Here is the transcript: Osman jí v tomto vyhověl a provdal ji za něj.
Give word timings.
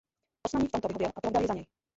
Osman 0.45 0.61
jí 0.61 0.67
v 0.67 0.71
tomto 0.71 0.87
vyhověl 0.87 1.11
a 1.15 1.21
provdal 1.21 1.41
ji 1.41 1.47
za 1.47 1.53
něj. 1.53 1.65